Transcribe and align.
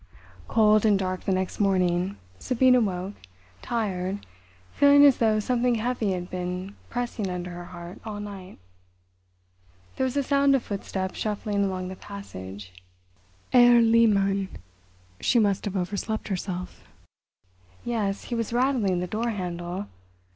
Cold 0.47 0.83
and 0.83 0.97
dark 0.97 1.25
the 1.25 1.31
next 1.31 1.59
morning. 1.59 2.17
Sabina 2.39 2.81
woke, 2.81 3.13
tired, 3.61 4.25
feeling 4.73 5.05
as 5.05 5.17
though 5.19 5.39
something 5.39 5.75
heavy 5.75 6.13
had 6.13 6.27
been 6.27 6.75
pressing 6.89 7.29
under 7.29 7.51
her 7.51 7.65
heart 7.65 8.01
all 8.03 8.19
night. 8.19 8.57
There 9.97 10.03
was 10.03 10.17
a 10.17 10.23
sound 10.23 10.55
of 10.55 10.63
footsteps 10.63 11.19
shuffling 11.19 11.63
along 11.65 11.89
the 11.89 11.95
passage. 11.95 12.73
Herr 13.53 13.79
Lehmann! 13.79 14.49
She 15.19 15.37
must 15.37 15.65
have 15.65 15.77
overslept 15.77 16.29
herself. 16.29 16.83
Yes, 17.85 18.23
he 18.23 18.33
was 18.33 18.51
rattling 18.51 19.01
the 19.01 19.05
door 19.05 19.29
handle. 19.29 19.85